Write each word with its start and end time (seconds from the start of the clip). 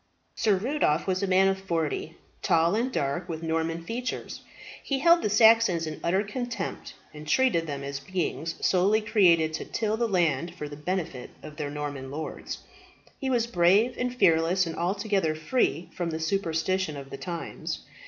Sir 0.33 0.55
Rudolph 0.55 1.05
was 1.05 1.21
a 1.21 1.27
man 1.27 1.47
of 1.47 1.59
forty, 1.59 2.17
tall 2.41 2.73
and 2.73 2.91
dark, 2.91 3.29
with 3.29 3.43
Norman 3.43 3.83
features. 3.83 4.41
He 4.83 4.97
held 4.97 5.21
the 5.21 5.29
Saxons 5.29 5.85
in 5.85 5.99
utter 6.03 6.23
contempt, 6.23 6.95
and 7.13 7.27
treated 7.27 7.67
them 7.67 7.83
as 7.83 7.99
beings 7.99 8.55
solely 8.61 8.99
created 9.01 9.53
to 9.53 9.65
till 9.65 9.97
the 9.97 10.07
land 10.07 10.55
for 10.55 10.67
the 10.67 10.75
benefit 10.75 11.29
of 11.43 11.55
their 11.57 11.69
Norman 11.69 12.09
lords. 12.09 12.63
He 13.19 13.29
was 13.29 13.45
brave 13.45 13.93
and 13.95 14.15
fearless, 14.15 14.65
and 14.65 14.75
altogether 14.75 15.35
free 15.35 15.91
from 15.93 16.09
the 16.09 16.19
superstition 16.19 16.97
of 16.97 17.11
the 17.11 17.17
times. 17.17 17.85